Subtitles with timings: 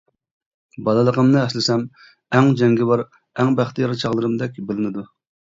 [0.87, 1.83] بالىلىقىمنى ئەسلىسەم
[2.37, 5.07] ئەڭ جەڭگىۋار، ئەڭ بەختىيار چاغلىرىمدەك بىلىنىدۇ.